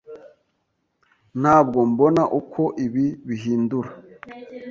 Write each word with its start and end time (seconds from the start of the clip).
Ntabwo 1.41 1.79
mbona 1.91 2.23
uko 2.39 2.61
ibi 2.85 3.05
bihindura. 3.27 3.89